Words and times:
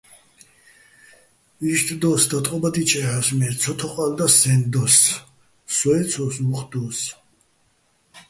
იშტ 1.71 1.87
დო́ს, 2.01 2.21
დატყობადიჩეჰ̦ას, 2.29 3.27
მე 3.37 3.47
ცოთოყალ 3.61 4.11
და 4.17 4.27
სეჼ 4.37 4.53
დოს, 4.73 4.95
სო 5.75 5.89
ეცო́ს, 5.99 6.35
უ̂ხ 6.51 6.61
დო́ს. 6.71 6.99